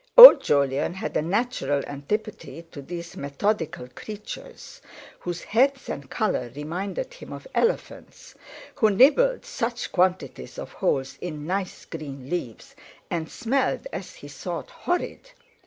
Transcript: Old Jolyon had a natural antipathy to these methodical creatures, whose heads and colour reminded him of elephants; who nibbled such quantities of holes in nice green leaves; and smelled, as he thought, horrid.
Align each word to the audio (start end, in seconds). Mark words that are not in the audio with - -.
Old 0.17 0.41
Jolyon 0.43 0.95
had 0.95 1.15
a 1.15 1.21
natural 1.21 1.85
antipathy 1.85 2.63
to 2.71 2.81
these 2.81 3.15
methodical 3.15 3.87
creatures, 3.87 4.81
whose 5.19 5.43
heads 5.43 5.89
and 5.89 6.09
colour 6.09 6.51
reminded 6.55 7.13
him 7.13 7.31
of 7.31 7.45
elephants; 7.53 8.33
who 8.77 8.89
nibbled 8.89 9.45
such 9.45 9.91
quantities 9.91 10.57
of 10.57 10.73
holes 10.73 11.19
in 11.21 11.45
nice 11.45 11.85
green 11.85 12.31
leaves; 12.31 12.75
and 13.11 13.29
smelled, 13.29 13.85
as 13.93 14.15
he 14.15 14.27
thought, 14.27 14.71
horrid. 14.71 15.29